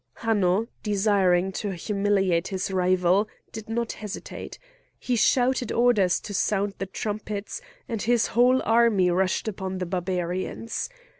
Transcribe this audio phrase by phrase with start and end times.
[0.15, 4.57] Hanno, desiring to humiliate his rival, did not hesitate.
[4.97, 10.89] He shouted orders to sound the trumpets, and his whole army rushed upon the Barbarians.